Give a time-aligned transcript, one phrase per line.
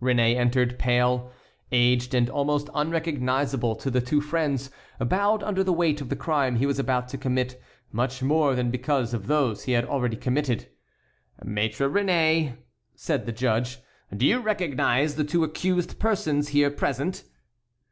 [0.00, 1.32] Réné entered, pale,
[1.72, 4.70] aged, and almost unrecognizable to the two friends,
[5.00, 8.70] bowed under the weight of the crime he was about to commit much more than
[8.70, 10.68] because of those he had already committed.
[11.44, 12.58] "Maître Réné,"
[12.94, 13.78] said the judge,
[14.16, 17.24] "do you recognize the two accused persons here present?"